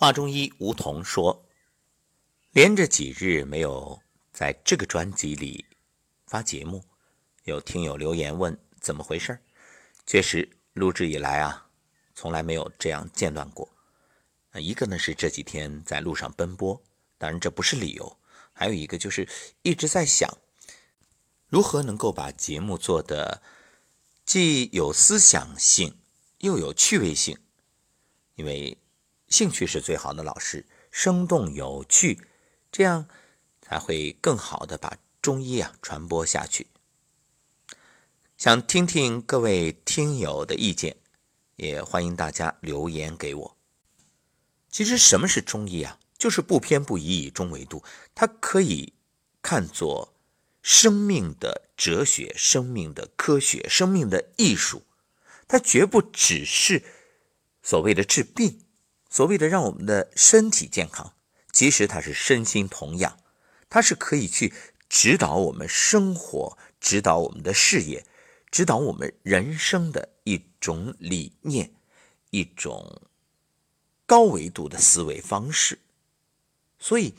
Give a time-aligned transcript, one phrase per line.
[0.00, 1.44] 华中医吴桐说
[2.52, 4.00] ：“连着几日没有
[4.32, 5.66] 在这个专辑里
[6.26, 6.82] 发节目，
[7.44, 9.38] 有听友留言问怎么回事
[10.06, 11.68] 确实，录制以来啊，
[12.14, 13.68] 从来没有这样间断过。
[14.54, 16.82] 一个呢是这几天在路上奔波，
[17.18, 18.16] 当然这不是理由；
[18.54, 19.28] 还有一个就是
[19.60, 20.38] 一直在想，
[21.46, 23.42] 如何能够把节目做的
[24.24, 25.98] 既有思想性
[26.38, 27.36] 又有趣味性，
[28.36, 28.78] 因为。”
[29.30, 32.20] 兴趣是最好的老师，生动有趣，
[32.72, 33.06] 这样
[33.62, 36.66] 才会更好的把中医啊传播下去。
[38.36, 40.96] 想听听各位听友的意见，
[41.54, 43.56] 也欢迎大家留言给我。
[44.68, 46.00] 其实什么是中医啊？
[46.18, 47.84] 就是不偏不倚，以中为度。
[48.14, 48.92] 它可以
[49.40, 50.12] 看作
[50.60, 54.82] 生命的哲学、生命的科学、生命的艺术。
[55.46, 56.82] 它绝不只是
[57.62, 58.60] 所谓的治病。
[59.12, 61.14] 所谓的让我们的身体健康，
[61.50, 63.18] 其实它是身心同养，
[63.68, 64.54] 它是可以去
[64.88, 68.06] 指导我们生活、指导我们的事业、
[68.52, 71.74] 指导我们人生的一种理念，
[72.30, 73.02] 一种
[74.06, 75.80] 高维度的思维方式。
[76.78, 77.16] 所以，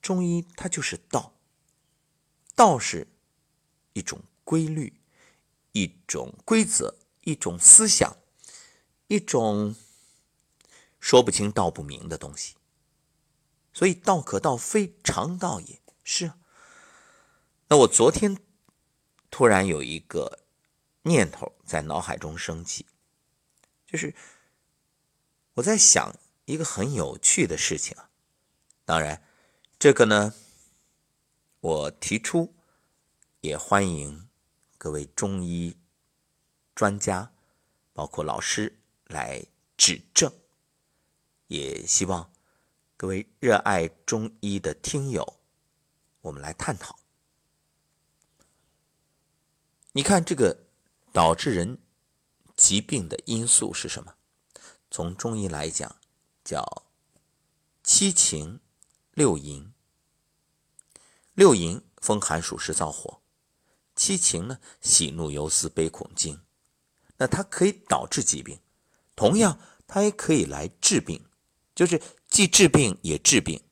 [0.00, 1.34] 中医它就是道，
[2.54, 3.06] 道是
[3.92, 4.94] 一种规律、
[5.72, 8.16] 一种规则、一种思想、
[9.08, 9.76] 一种。
[11.06, 12.56] 说不清道不明的东西，
[13.72, 16.32] 所以道可道非常道也是。
[17.68, 18.36] 那我昨天
[19.30, 20.40] 突然有一个
[21.02, 22.86] 念头在脑海中升起，
[23.86, 24.16] 就是
[25.54, 26.12] 我在想
[26.44, 28.10] 一个很有趣的事情啊。
[28.84, 29.22] 当然，
[29.78, 30.34] 这个呢，
[31.60, 32.52] 我提出
[33.42, 34.28] 也欢迎
[34.76, 35.76] 各位中医
[36.74, 37.30] 专家，
[37.92, 39.46] 包括老师来
[39.76, 40.32] 指正。
[41.48, 42.32] 也希望
[42.96, 45.38] 各位热爱中医的听友，
[46.22, 46.98] 我们来探讨。
[49.92, 50.66] 你看，这个
[51.12, 51.78] 导致人
[52.56, 54.14] 疾病的因素是什么？
[54.90, 55.96] 从中医来讲，
[56.44, 56.84] 叫
[57.82, 58.60] 七情
[59.12, 59.72] 六淫。
[61.34, 63.20] 六淫：风寒暑湿燥火；
[63.94, 66.40] 七情呢，喜怒忧思悲恐惊。
[67.18, 68.60] 那它可以导致疾病，
[69.14, 71.24] 同样，它也可以来治病。
[71.76, 73.62] 就是既治病也治病，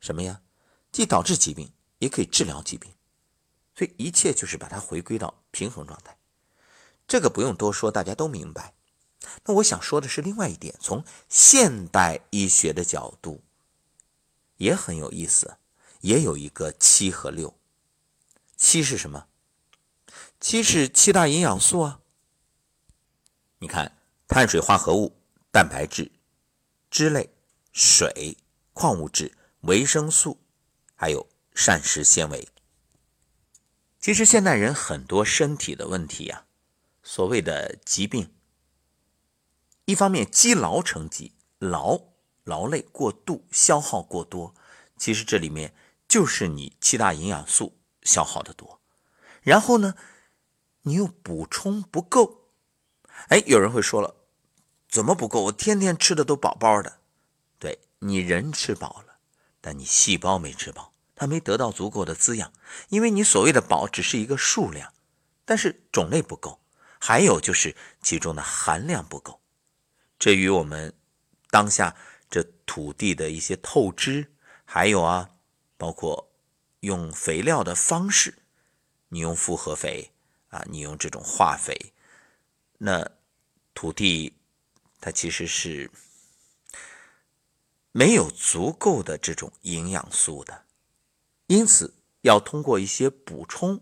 [0.00, 0.42] 什么呀？
[0.90, 2.92] 既导致疾病，也可以治疗疾病，
[3.76, 6.18] 所以一切就是把它回归到平衡状态。
[7.06, 8.74] 这个不用多说，大家都明白。
[9.44, 13.44] 那我想说的是另外一点，从现代医学的角度
[14.56, 15.58] 也很有意思，
[16.00, 17.56] 也有一个七和六。
[18.56, 19.28] 七是什么？
[20.40, 22.00] 七是七大营养素啊。
[23.60, 25.16] 你看，碳水化合物、
[25.52, 26.10] 蛋白质。
[26.90, 27.34] 脂类、
[27.72, 28.38] 水、
[28.72, 30.40] 矿物质、维生素，
[30.94, 32.48] 还有膳食纤维。
[34.00, 36.46] 其实现代人很多身体的问题呀，
[37.02, 38.32] 所谓的疾病，
[39.84, 42.00] 一方面积劳成疾，劳
[42.44, 44.54] 劳累过度，消耗过多。
[44.96, 45.74] 其实这里面
[46.08, 48.80] 就是你七大营养素消耗的多，
[49.42, 49.94] 然后呢，
[50.82, 52.52] 你又补充不够。
[53.28, 54.14] 哎，有人会说了。
[54.88, 55.44] 怎么不够？
[55.44, 56.98] 我天天吃的都饱饱的。
[57.58, 59.18] 对你人吃饱了，
[59.60, 62.52] 但你细胞没吃饱，它没得到足够的滋养。
[62.88, 64.94] 因为你所谓的饱只是一个数量，
[65.44, 66.60] 但是种类不够，
[66.98, 69.40] 还有就是其中的含量不够。
[70.18, 70.94] 这与我们
[71.50, 71.94] 当下
[72.30, 74.32] 这土地的一些透支，
[74.64, 75.30] 还有啊，
[75.76, 76.30] 包括
[76.80, 78.38] 用肥料的方式，
[79.08, 80.12] 你用复合肥
[80.48, 81.92] 啊，你用这种化肥，
[82.78, 83.10] 那
[83.74, 84.37] 土地。
[85.00, 85.90] 它其实是
[87.92, 90.64] 没有足够的这种营养素的，
[91.46, 93.80] 因此要通过一些补充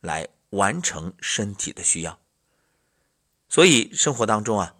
[0.00, 2.20] 来完成身体的需要。
[3.48, 4.76] 所以生活当中啊，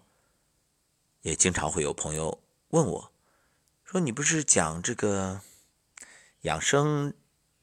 [1.21, 3.11] 也经常会有朋友问我，
[3.83, 5.41] 说：“你不是讲这个
[6.41, 7.13] 养生，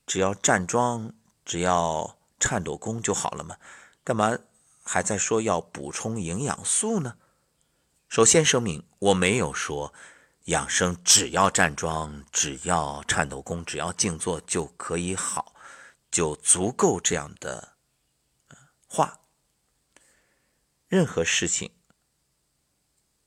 [0.06, 1.14] 只要站桩，
[1.44, 3.56] 只要颤抖功就好了吗？
[4.04, 4.38] 干嘛
[4.82, 7.16] 还在说要补充营养素呢？”
[8.08, 9.92] 首先声明，我没有说
[10.44, 15.54] 养生只要站桩、只要颤抖功、只要静坐就可以好，
[16.10, 17.76] 就足够这样的
[18.86, 19.20] 话。
[20.86, 21.70] 任何事情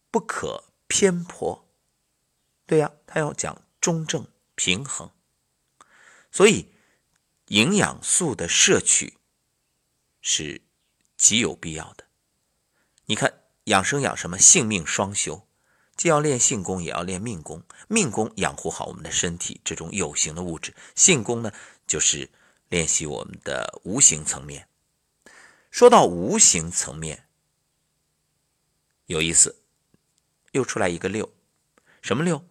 [0.10, 1.70] 不可偏颇，
[2.66, 5.12] 对呀，他要讲中正平衡，
[6.32, 6.74] 所以
[7.50, 9.20] 营养素的摄取
[10.22, 10.64] 是
[11.16, 12.08] 极有必要的。
[13.06, 13.41] 你看。
[13.66, 14.38] 养生养什么？
[14.40, 15.48] 性命双修，
[15.96, 17.64] 既要练性功，也要练命功。
[17.88, 21.52] 命功养护好我们的身体，这种有形的物质；性功呢，
[21.86, 22.30] 就是
[22.70, 24.68] 练习我们的无形层面。
[25.70, 27.26] 说到无形层面，
[29.06, 29.62] 有意思，
[30.52, 31.32] 又出来一个六，
[32.02, 32.44] 什么六？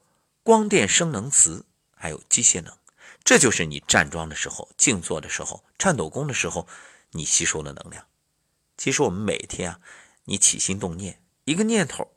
[0.43, 2.75] 光电、声能、磁，还有机械能。
[3.23, 6.67] 这就是你站桩的时候、静坐的时候、颤抖功的时候，
[7.11, 8.07] 你吸收的能量。
[8.79, 9.81] 其实我们每天啊，
[10.31, 12.13] 你起心动念，一个念头。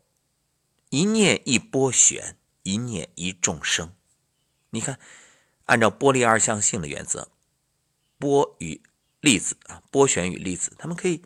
[0.89, 3.95] 一念一波旋，一念一众生。
[4.69, 4.99] 你看，
[5.65, 7.31] 按照波粒二象性的原则，
[8.19, 8.83] 波与
[9.19, 11.23] 粒子啊，波旋与粒子，它们可以，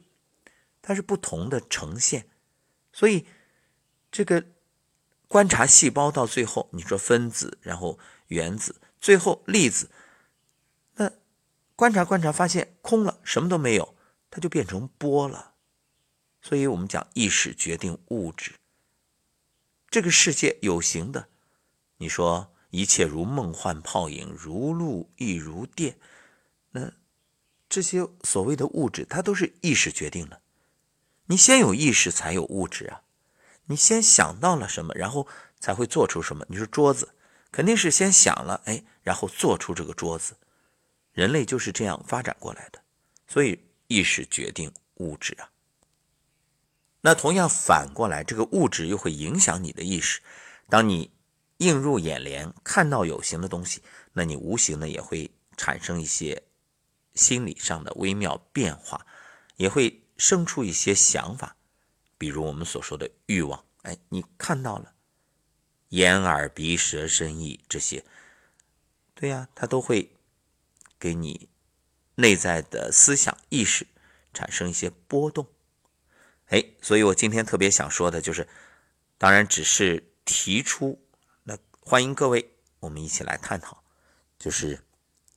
[0.81, 2.29] 它是不同的呈现。
[2.93, 3.27] 所以，
[4.09, 4.45] 这个
[5.27, 9.91] 观察细胞到最后，你说分子，然后原子，最后粒子，
[10.93, 11.11] 那
[11.75, 13.97] 观察观察发现空了，什么都没有，
[14.31, 15.55] 它就变成波了。
[16.47, 18.53] 所以我们讲意识决定物质。
[19.89, 21.27] 这个世界有形的，
[21.97, 25.97] 你说一切如梦幻泡影，如露亦如电，
[26.71, 26.93] 那
[27.67, 30.41] 这些所谓的物质，它都是意识决定的。
[31.25, 33.01] 你先有意识，才有物质啊。
[33.65, 35.27] 你先想到了什么，然后
[35.59, 36.45] 才会做出什么。
[36.47, 37.13] 你说桌子，
[37.51, 40.37] 肯定是先想了，哎，然后做出这个桌子。
[41.11, 42.81] 人类就是这样发展过来的，
[43.27, 45.51] 所以意识决定物质啊。
[47.07, 50.19] 那同样反过来，这个物质又会影响你的意识。
[50.67, 51.09] 当你
[51.59, 53.81] 映入眼帘，看到有形的东西，
[54.11, 56.43] 那你无形的也会产生一些
[57.13, 59.07] 心理上的微妙变化，
[59.55, 61.55] 也会生出一些想法，
[62.17, 63.63] 比如我们所说的欲望。
[63.83, 64.93] 哎，你看到了
[65.87, 68.03] 眼耳鼻舌身意这些，
[69.15, 70.11] 对呀，它都会
[70.99, 71.47] 给你
[72.15, 73.87] 内在的思想意识
[74.33, 75.47] 产生一些波动。
[76.47, 78.47] 哎，所以我今天特别想说的就是，
[79.17, 80.97] 当然只是提出，
[81.43, 83.83] 那欢迎各位，我们一起来探讨，
[84.39, 84.81] 就是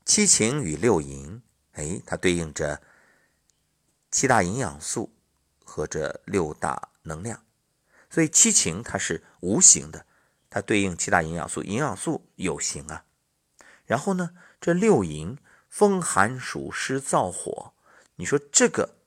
[0.05, 1.43] 七情与六淫，
[1.73, 2.81] 哎，它对应着
[4.13, 5.13] 七大营养素
[5.65, 7.45] 和这六大能量，
[8.09, 10.07] 所以七情它是无形的，
[10.49, 13.05] 它对应七大营养素，营养素有形啊。
[13.85, 14.31] 然后呢，
[14.61, 15.37] 这六淫，
[15.69, 17.73] 风寒暑湿燥火，
[18.15, 19.00] 你说这个。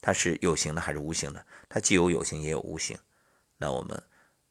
[0.00, 1.44] 它是有形的还是无形的？
[1.68, 2.98] 它既有有形也有无形。
[3.56, 4.02] 那我们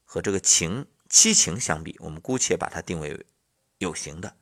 [0.04, 3.26] 和这个情七情相比，我们姑且把它定为
[3.78, 4.36] 有形的。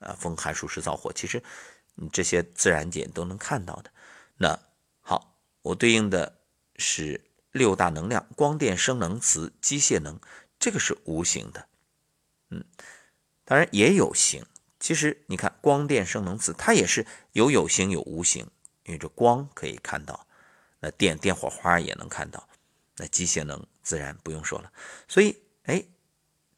[0.00, 1.42] 啊，风寒暑湿燥火，其实
[1.94, 3.90] 你这些自然界都能看到的。
[4.36, 4.58] 那
[5.00, 6.38] 好，我对应的
[6.76, 7.22] 是
[7.52, 10.18] 六大能量：光电、声能、磁、机械能。
[10.58, 11.66] 这个是无形的。
[12.48, 12.64] 嗯，
[13.44, 14.44] 当然也有形。
[14.78, 18.50] 其实你看，光电、声能、磁，它也是有有形有无形。
[18.84, 20.26] 因为这光可以看到。
[20.80, 22.48] 那电电火花也能看到，
[22.96, 24.72] 那机械能自然不用说了。
[25.06, 25.84] 所以，哎，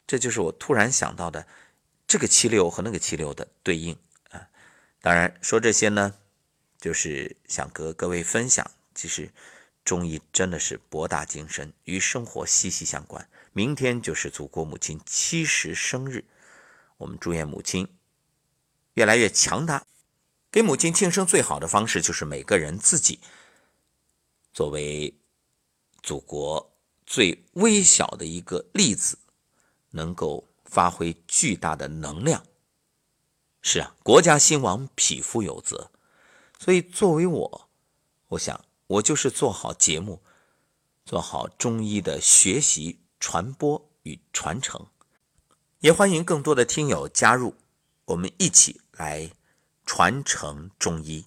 [0.07, 1.47] 这就是我突然想到的
[2.07, 3.97] 这个七六和那个七六的对应
[4.31, 4.49] 啊。
[5.01, 6.15] 当然说这些呢，
[6.79, 9.31] 就是想和各位分享，其实
[9.85, 13.29] 中医真的是博大精深，与生活息息相关。
[13.53, 16.25] 明天就是祖国母亲七十生日，
[16.99, 17.89] 我们祝愿母亲
[18.95, 19.85] 越来越强大。
[20.53, 23.19] 给母亲庆生最好的方式就是每个人自己。
[24.53, 25.15] 作为
[26.03, 26.75] 祖国
[27.07, 29.19] 最微小的一个粒子，
[29.91, 32.45] 能够发挥巨大的能量。
[33.61, 35.91] 是啊，国家兴亡，匹夫有责。
[36.59, 37.69] 所以，作为我，
[38.29, 40.23] 我想，我就是做好节目，
[41.05, 44.87] 做好中医的学习、传播与传承。
[45.81, 47.57] 也欢迎更多的听友加入，
[48.07, 49.31] 我们一起来
[49.85, 51.27] 传承中医，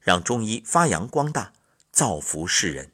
[0.00, 1.52] 让中医发扬光大。
[1.92, 2.92] 造福世人，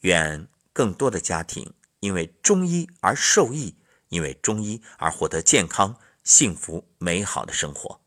[0.00, 3.76] 愿更多的家庭因为中医而受益，
[4.08, 8.00] 因为中医而获得健康、幸福、美好的生活。